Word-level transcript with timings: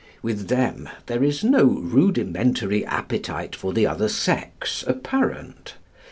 With 0.23 0.47
them 0.47 0.89
there 1.05 1.23
is 1.23 1.43
no 1.43 1.63
rudimentary 1.63 2.83
appetite 2.83 3.55
for 3.55 3.71
the 3.71 3.85
other 3.85 4.09
sex 4.09 4.83
apparent. 4.87 5.75